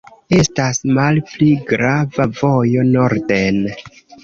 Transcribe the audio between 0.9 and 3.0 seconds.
malpli grava vojo